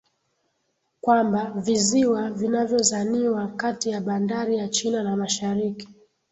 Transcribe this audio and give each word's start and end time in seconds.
kwamba 1.01 1.51
viziwa 1.55 2.31
vinazozaniwa 2.31 3.47
kati 3.47 3.89
ya 3.89 4.01
bandari 4.01 4.57
ya 4.57 4.67
china 4.69 5.03
na 5.03 5.15
mashariki 5.17 5.87